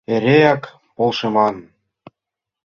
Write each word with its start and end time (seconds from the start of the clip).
Эреак 0.13 0.63
полшыман. 0.95 1.55